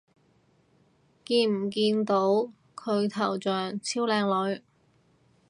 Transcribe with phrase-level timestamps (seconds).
[1.25, 4.63] 見唔見到佢頭像超靚女